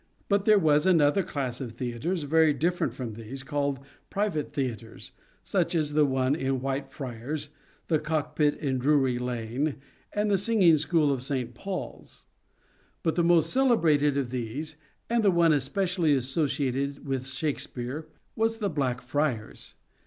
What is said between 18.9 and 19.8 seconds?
Friars.